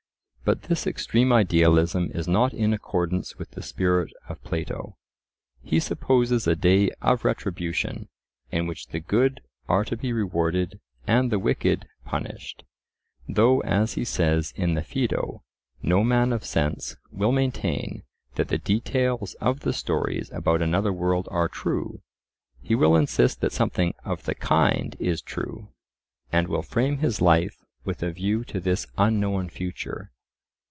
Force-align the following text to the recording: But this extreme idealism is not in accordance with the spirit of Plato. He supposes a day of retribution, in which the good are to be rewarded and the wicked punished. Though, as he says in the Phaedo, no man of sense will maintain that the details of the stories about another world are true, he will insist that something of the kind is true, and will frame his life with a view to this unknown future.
But 0.43 0.63
this 0.63 0.85
extreme 0.85 1.31
idealism 1.31 2.11
is 2.13 2.27
not 2.27 2.53
in 2.53 2.73
accordance 2.73 3.37
with 3.37 3.51
the 3.51 3.61
spirit 3.61 4.11
of 4.27 4.43
Plato. 4.43 4.97
He 5.63 5.79
supposes 5.79 6.45
a 6.45 6.57
day 6.57 6.89
of 6.99 7.23
retribution, 7.23 8.09
in 8.51 8.67
which 8.67 8.87
the 8.87 8.99
good 8.99 9.39
are 9.69 9.85
to 9.85 9.95
be 9.95 10.11
rewarded 10.11 10.81
and 11.07 11.31
the 11.31 11.39
wicked 11.39 11.87
punished. 12.03 12.65
Though, 13.29 13.61
as 13.61 13.93
he 13.93 14.03
says 14.03 14.51
in 14.57 14.73
the 14.73 14.83
Phaedo, 14.83 15.41
no 15.83 16.03
man 16.03 16.33
of 16.33 16.43
sense 16.43 16.97
will 17.13 17.31
maintain 17.31 18.03
that 18.35 18.49
the 18.49 18.57
details 18.57 19.35
of 19.35 19.61
the 19.61 19.71
stories 19.73 20.29
about 20.33 20.61
another 20.61 20.91
world 20.91 21.29
are 21.31 21.47
true, 21.47 22.01
he 22.61 22.75
will 22.75 22.97
insist 22.97 23.39
that 23.39 23.53
something 23.53 23.93
of 24.03 24.23
the 24.25 24.35
kind 24.35 24.97
is 24.99 25.21
true, 25.21 25.69
and 26.29 26.49
will 26.49 26.63
frame 26.63 26.97
his 26.97 27.21
life 27.21 27.63
with 27.85 28.03
a 28.03 28.11
view 28.11 28.43
to 28.45 28.59
this 28.59 28.85
unknown 28.97 29.47
future. 29.47 30.11